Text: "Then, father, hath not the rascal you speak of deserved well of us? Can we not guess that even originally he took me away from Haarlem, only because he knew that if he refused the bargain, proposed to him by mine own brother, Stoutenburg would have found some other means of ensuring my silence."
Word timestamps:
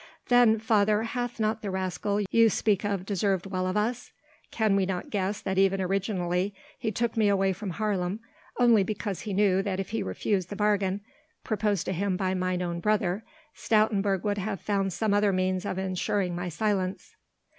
"Then, 0.29 0.57
father, 0.57 1.03
hath 1.03 1.39
not 1.39 1.61
the 1.61 1.69
rascal 1.69 2.21
you 2.31 2.49
speak 2.49 2.83
of 2.83 3.05
deserved 3.05 3.45
well 3.45 3.67
of 3.67 3.77
us? 3.77 4.11
Can 4.49 4.75
we 4.75 4.83
not 4.87 5.11
guess 5.11 5.39
that 5.41 5.59
even 5.59 5.79
originally 5.79 6.55
he 6.79 6.91
took 6.91 7.15
me 7.15 7.27
away 7.29 7.53
from 7.53 7.69
Haarlem, 7.73 8.19
only 8.57 8.81
because 8.83 9.19
he 9.21 9.33
knew 9.35 9.61
that 9.61 9.79
if 9.79 9.91
he 9.91 10.01
refused 10.01 10.49
the 10.49 10.55
bargain, 10.55 11.01
proposed 11.43 11.85
to 11.85 11.93
him 11.93 12.17
by 12.17 12.33
mine 12.33 12.63
own 12.63 12.79
brother, 12.79 13.23
Stoutenburg 13.53 14.23
would 14.23 14.39
have 14.39 14.59
found 14.59 14.91
some 14.91 15.13
other 15.13 15.31
means 15.31 15.67
of 15.67 15.77
ensuring 15.77 16.35
my 16.35 16.49
silence." 16.49 17.15